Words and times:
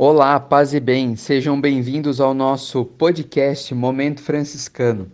Olá, 0.00 0.38
paz 0.38 0.72
e 0.72 0.78
bem, 0.78 1.16
sejam 1.16 1.60
bem-vindos 1.60 2.20
ao 2.20 2.32
nosso 2.32 2.84
podcast 2.84 3.74
Momento 3.74 4.22
Franciscano. 4.22 5.10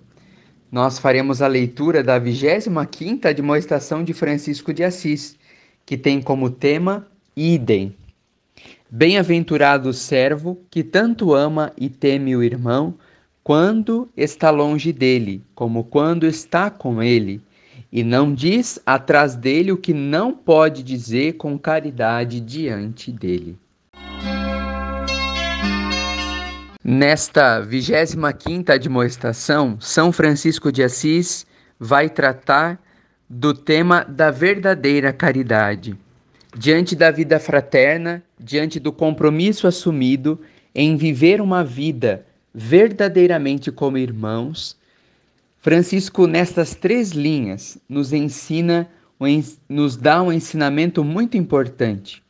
Nós 0.71 0.99
faremos 0.99 1.41
a 1.41 1.47
leitura 1.47 2.03
da 2.03 2.21
25ª 2.21 3.33
demonstração 3.33 4.05
de 4.05 4.13
Francisco 4.13 4.75
de 4.75 4.85
Assis, 4.85 5.39
que 5.87 5.97
tem 5.97 6.21
como 6.21 6.51
tema 6.51 7.09
Idem. 7.35 7.97
Bem-aventurado 8.91 9.89
o 9.89 9.95
servo 9.95 10.61
que 10.71 10.85
tanto 10.85 11.33
ama 11.33 11.73
e 11.79 11.89
teme 11.89 12.37
o 12.37 12.43
irmão, 12.43 12.95
quando 13.43 14.11
está 14.15 14.51
longe 14.51 14.93
dele, 14.93 15.43
como 15.55 15.85
quando 15.85 16.27
está 16.27 16.69
com 16.69 17.03
ele, 17.03 17.41
e 17.91 18.05
não 18.05 18.35
diz 18.35 18.79
atrás 18.85 19.35
dele 19.35 19.73
o 19.73 19.79
que 19.79 19.95
não 19.95 20.35
pode 20.35 20.83
dizer 20.83 21.39
com 21.39 21.59
caridade 21.59 22.39
diante 22.39 23.11
dele. 23.11 23.57
Nesta 26.87 27.63
25ª 27.67 28.75
admoestação, 28.75 29.81
São 29.81 30.13
Francisco 30.13 30.71
de 30.71 30.83
Assis 30.83 31.47
vai 31.81 32.11
tratar 32.11 32.79
do 33.27 33.55
tema 33.55 34.05
da 34.05 34.31
verdadeira 34.31 35.11
caridade. 35.11 35.97
Diante 36.55 36.95
da 36.95 37.11
vida 37.11 37.41
fraterna, 37.41 38.23
diante 38.39 38.79
do 38.79 38.93
compromisso 38.93 39.67
assumido 39.67 40.39
em 40.75 40.95
viver 40.95 41.41
uma 41.41 41.65
vida 41.65 42.27
verdadeiramente 42.53 43.73
como 43.73 43.97
irmãos, 43.97 44.77
Francisco, 45.61 46.27
nestas 46.27 46.75
três 46.75 47.13
linhas, 47.13 47.79
nos 47.89 48.13
ensina, 48.13 48.87
nos 49.67 49.97
dá 49.97 50.23
um 50.23 50.31
ensinamento 50.31 51.03
muito 51.03 51.35
importante. 51.35 52.23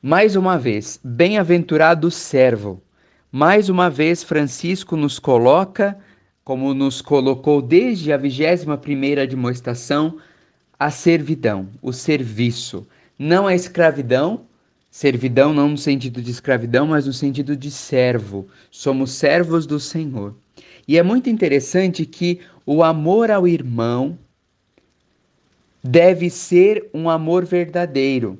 Mais 0.00 0.36
uma 0.36 0.58
vez, 0.58 0.98
bem-aventurado 1.04 2.10
servo 2.10 2.82
mais 3.30 3.68
uma 3.68 3.90
vez, 3.90 4.22
Francisco 4.22 4.96
nos 4.96 5.18
coloca, 5.18 5.98
como 6.42 6.72
nos 6.72 7.02
colocou 7.02 7.60
desde 7.60 8.10
a 8.10 8.18
21ª 8.18 9.26
demonstração, 9.26 10.16
a 10.78 10.90
servidão, 10.90 11.68
o 11.82 11.92
serviço. 11.92 12.86
Não 13.18 13.46
a 13.46 13.54
escravidão, 13.54 14.46
servidão 14.90 15.52
não 15.52 15.68
no 15.68 15.76
sentido 15.76 16.22
de 16.22 16.30
escravidão, 16.30 16.86
mas 16.86 17.06
no 17.06 17.12
sentido 17.12 17.54
de 17.54 17.70
servo. 17.70 18.48
Somos 18.70 19.12
servos 19.12 19.66
do 19.66 19.78
Senhor. 19.78 20.34
E 20.86 20.96
é 20.96 21.02
muito 21.02 21.28
interessante 21.28 22.06
que 22.06 22.40
o 22.64 22.82
amor 22.82 23.30
ao 23.30 23.46
irmão 23.46 24.18
deve 25.84 26.30
ser 26.30 26.88
um 26.94 27.10
amor 27.10 27.44
verdadeiro 27.44 28.38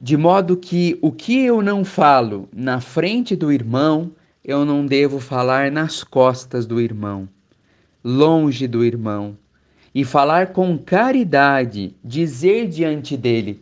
de 0.00 0.16
modo 0.16 0.56
que 0.56 0.98
o 1.00 1.10
que 1.10 1.44
eu 1.44 1.62
não 1.62 1.84
falo 1.84 2.48
na 2.54 2.80
frente 2.80 3.34
do 3.34 3.50
irmão, 3.50 4.12
eu 4.44 4.64
não 4.64 4.84
devo 4.84 5.18
falar 5.18 5.70
nas 5.72 6.04
costas 6.04 6.66
do 6.66 6.80
irmão, 6.80 7.28
longe 8.04 8.66
do 8.66 8.84
irmão, 8.84 9.36
e 9.94 10.04
falar 10.04 10.48
com 10.48 10.76
caridade, 10.76 11.94
dizer 12.04 12.68
diante 12.68 13.16
dele. 13.16 13.60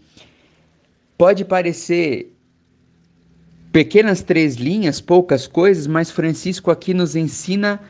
Pode 1.16 1.44
parecer 1.44 2.34
pequenas 3.70 4.20
três 4.20 4.56
linhas, 4.56 5.00
poucas 5.00 5.46
coisas, 5.46 5.86
mas 5.86 6.10
Francisco 6.10 6.70
aqui 6.70 6.92
nos 6.92 7.14
ensina 7.14 7.80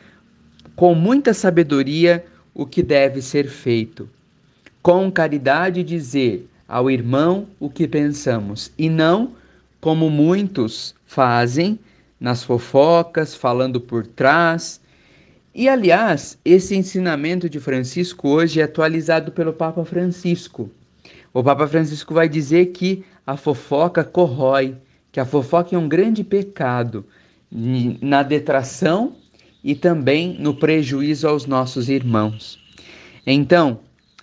com 0.75 0.93
muita 0.93 1.33
sabedoria 1.33 2.23
o 2.53 2.65
que 2.65 2.83
deve 2.83 3.21
ser 3.21 3.47
feito. 3.47 4.07
Com 4.83 5.11
caridade 5.11 5.83
dizer 5.83 6.47
ao 6.67 6.89
irmão 6.89 7.47
o 7.59 7.69
que 7.69 7.87
pensamos 7.87 8.71
e 8.77 8.89
não 8.89 9.33
como 9.79 10.09
muitos 10.09 10.95
fazem 11.05 11.79
nas 12.19 12.43
fofocas, 12.43 13.35
falando 13.35 13.79
por 13.79 14.05
trás. 14.05 14.81
E 15.53 15.69
aliás, 15.69 16.37
esse 16.43 16.75
ensinamento 16.75 17.49
de 17.49 17.59
Francisco 17.59 18.29
hoje 18.29 18.59
é 18.59 18.63
atualizado 18.63 19.31
pelo 19.31 19.53
Papa 19.53 19.85
Francisco. 19.85 20.69
O 21.33 21.43
Papa 21.43 21.67
Francisco 21.67 22.13
vai 22.13 22.27
dizer 22.27 22.67
que 22.67 23.03
a 23.27 23.37
fofoca 23.37 24.03
corrói, 24.03 24.75
que 25.11 25.19
a 25.19 25.25
fofoca 25.25 25.75
é 25.75 25.79
um 25.79 25.87
grande 25.87 26.23
pecado 26.23 27.05
na 28.01 28.23
detração 28.23 29.15
e 29.63 29.75
também 29.75 30.35
no 30.39 30.55
prejuízo 30.55 31.27
aos 31.27 31.45
nossos 31.45 31.89
irmãos. 31.89 32.59
Então, 33.25 33.79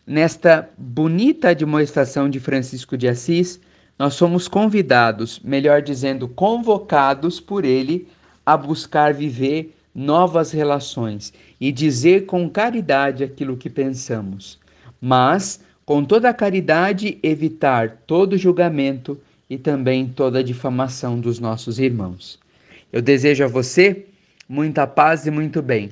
Nesta 0.07 0.69
bonita 0.77 1.51
admoestação 1.51 2.29
de 2.29 2.41
Francisco 2.41 2.97
de 2.97 3.07
Assis, 3.07 3.61
nós 3.97 4.15
somos 4.15 4.49
convidados, 4.49 5.39
melhor 5.45 5.81
dizendo, 5.81 6.27
convocados 6.27 7.39
por 7.39 7.65
ele 7.65 8.09
a 8.45 8.57
buscar 8.57 9.15
viver 9.15 9.77
novas 9.95 10.51
relações 10.51 11.33
e 11.61 11.71
dizer 11.71 12.27
com 12.27 12.51
caridade 12.51 13.23
aquilo 13.23 13.57
que 13.57 13.71
pensamos, 13.71 14.59
mas 15.01 15.61
com 15.85 16.05
toda 16.05 16.29
a 16.29 16.35
caridade 16.35 17.19
evitar 17.23 18.03
todo 18.05 18.37
julgamento 18.37 19.21
e 19.49 19.57
também 19.57 20.09
toda 20.09 20.43
difamação 20.43 21.21
dos 21.21 21.39
nossos 21.39 21.79
irmãos. 21.79 22.41
Eu 22.93 23.01
desejo 23.01 23.45
a 23.45 23.49
você 23.49 24.07
muita 24.49 24.85
paz 24.85 25.27
e 25.27 25.31
muito 25.31 25.63
bem. 25.63 25.91